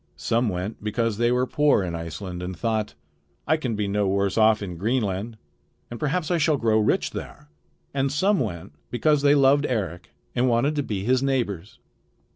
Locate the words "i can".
3.45-3.75